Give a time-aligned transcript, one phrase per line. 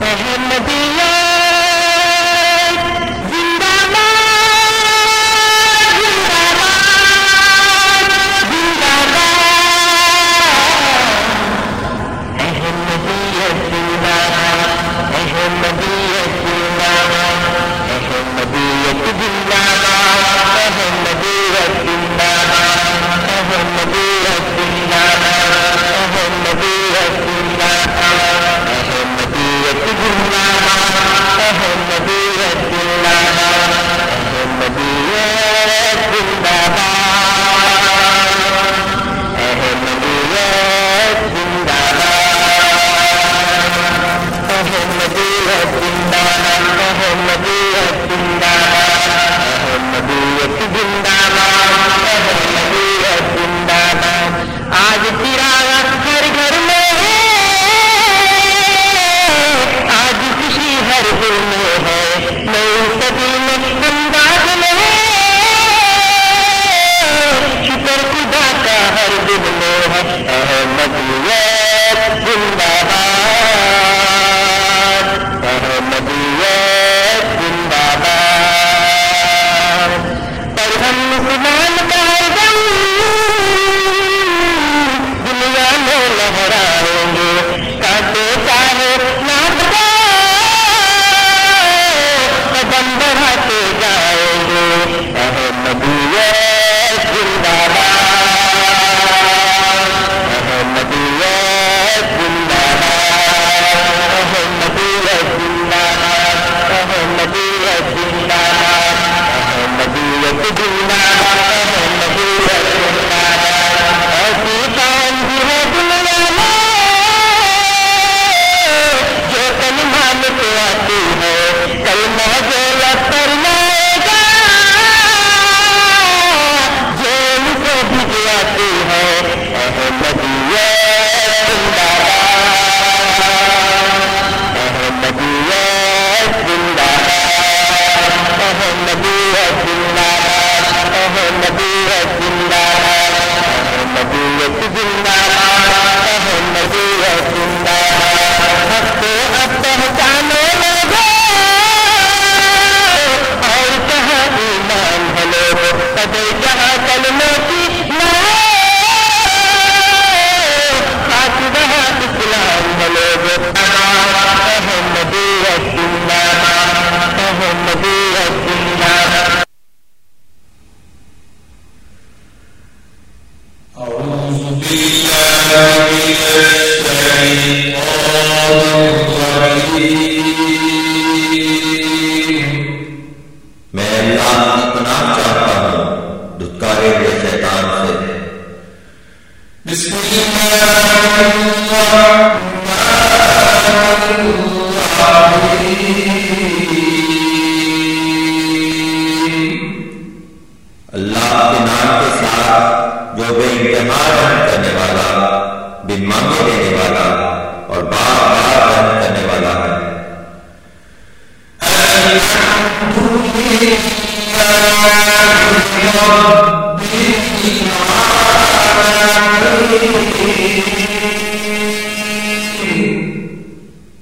[0.00, 0.27] ہاں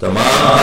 [0.00, 0.55] تمام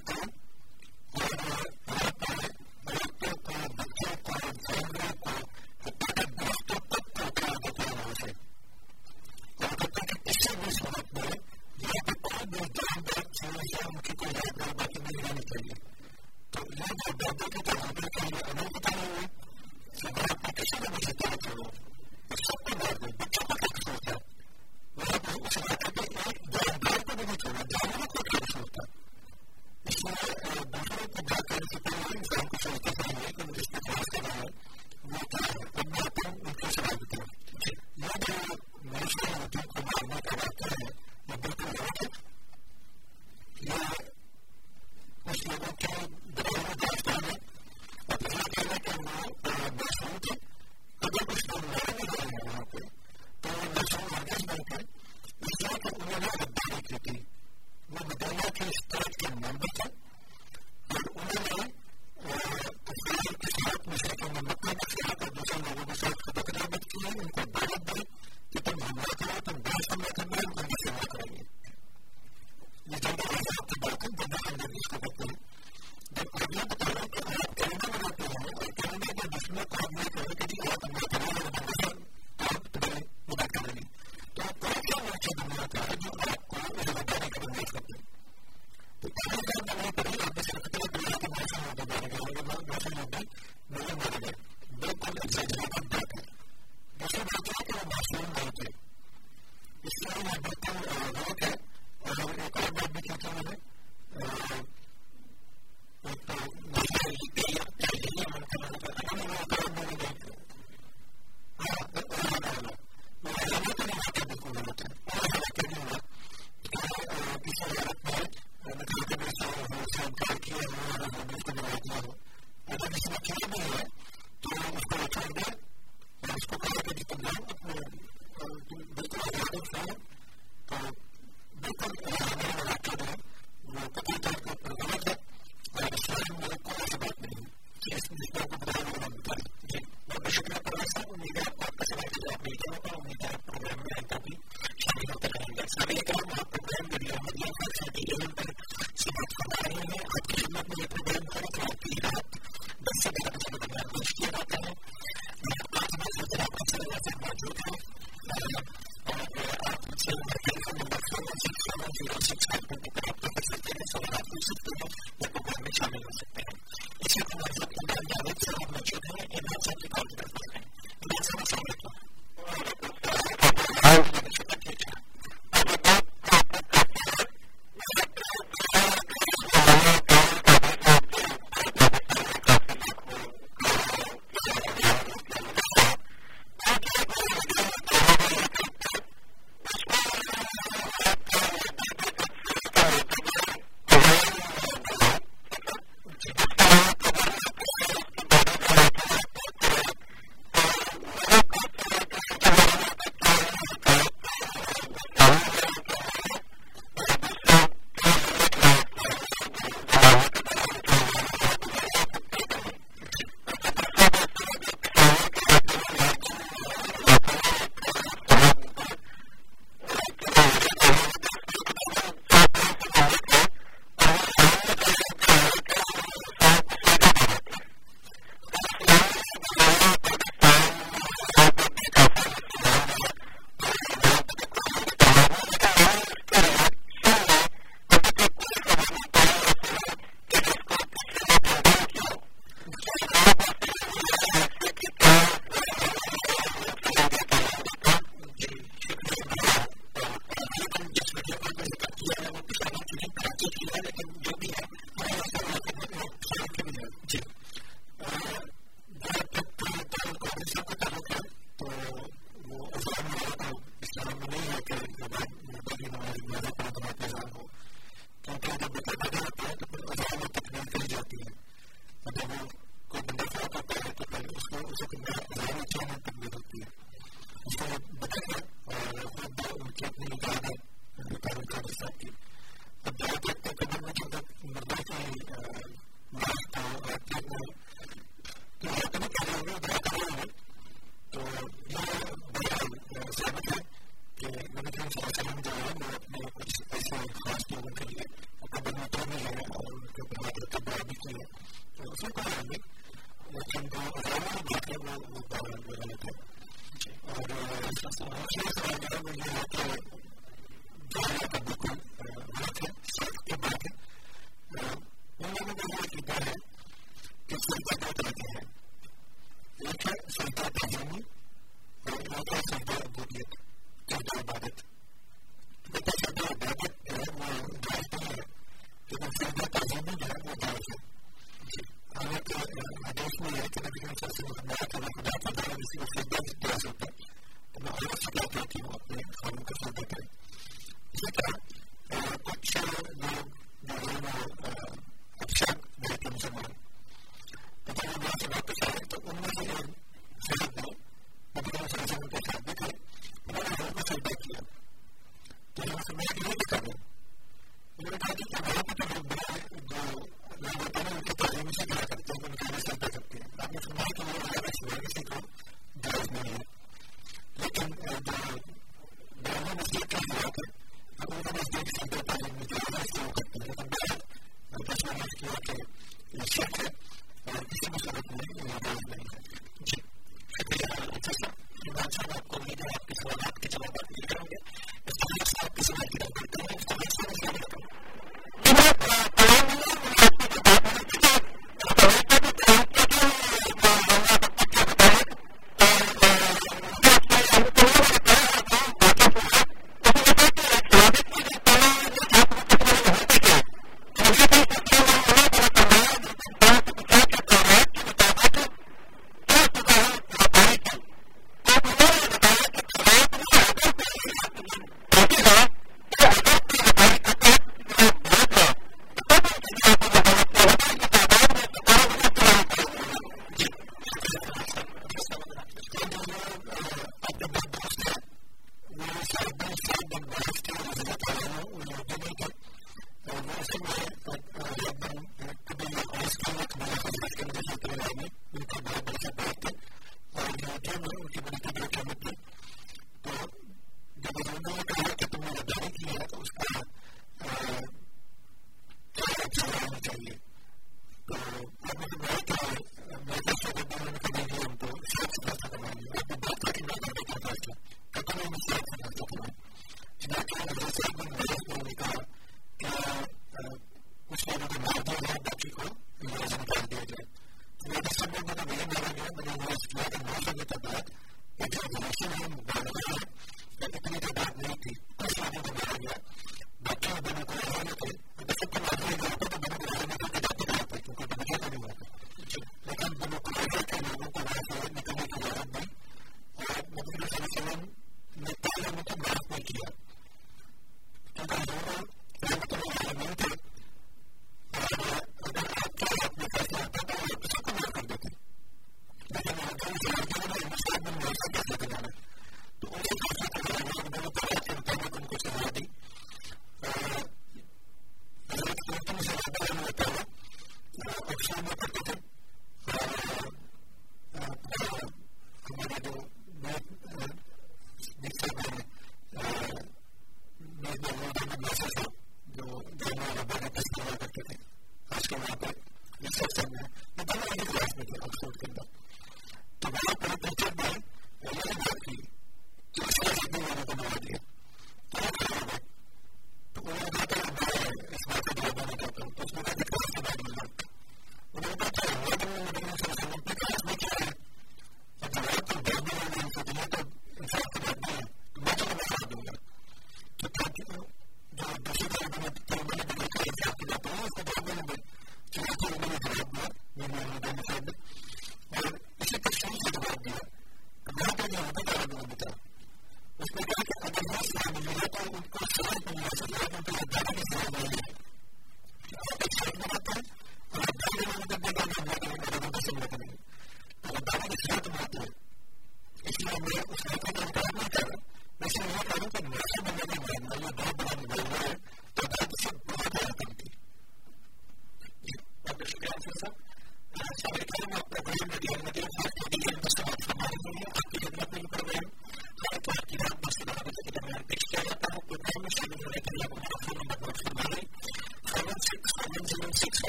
[446.01, 446.63] ہے تو اس کا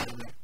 [0.00, 0.34] مردے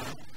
[0.00, 0.29] بہت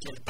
[0.00, 0.20] کے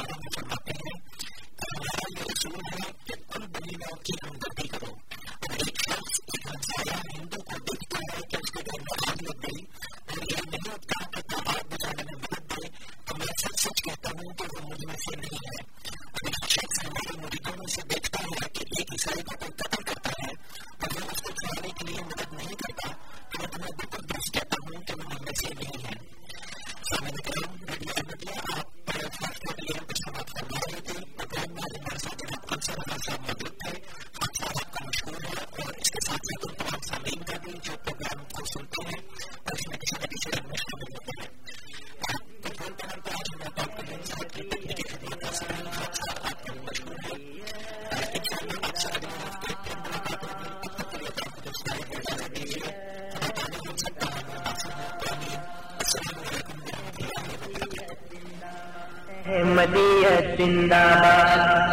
[60.46, 60.80] زندہ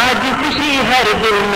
[0.00, 1.47] آج خوشی ہر دل